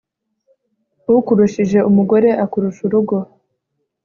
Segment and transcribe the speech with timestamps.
[1.17, 3.17] ukurushije umugore akurusha urugo